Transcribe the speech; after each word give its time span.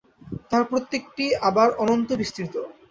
তাহার 0.49 0.65
প্রত্যেকটি 0.71 1.25
আবার 1.41 1.69
অনন্ত 1.83 2.09
বিস্তৃত। 2.13 2.53